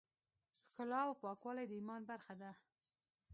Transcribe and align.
ښکلا 0.61 0.99
او 1.07 1.13
پاکوالی 1.23 1.65
د 1.67 1.71
ایمان 1.77 2.01
برخه 2.11 2.33
ده. 2.41 2.51